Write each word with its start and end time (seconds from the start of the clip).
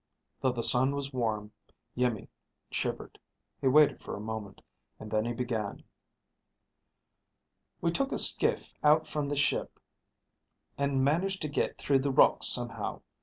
Though 0.39 0.51
the 0.51 0.63
sun 0.63 0.95
was 0.95 1.13
warm, 1.13 1.51
Iimmi 1.95 2.27
shivered. 2.71 3.19
He 3.59 3.67
waited 3.67 4.01
for 4.01 4.15
a 4.15 4.19
moment, 4.19 4.61
and 4.99 5.11
then 5.11 5.25
he 5.25 5.31
began. 5.33 5.83
"We 7.81 7.91
took 7.91 8.11
a 8.11 8.17
skiff 8.17 8.73
out 8.83 9.05
from 9.05 9.29
the 9.29 9.35
ship 9.37 9.79
and 10.75 11.03
managed 11.03 11.39
to 11.43 11.49
get 11.49 11.77
through 11.77 11.99
the 11.99 12.09
rocks 12.09 12.47
somehow. 12.47 13.01